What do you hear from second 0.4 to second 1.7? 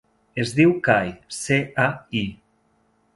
Es diu Cai: ce,